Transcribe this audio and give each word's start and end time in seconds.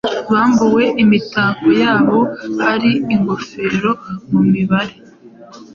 Bambuwe 0.31 0.83
imitako 1.03 1.67
yabo 1.81 2.19
hari 2.63 2.91
ingofero 3.13 3.91
mu 4.29 4.41
mibare 4.51 4.95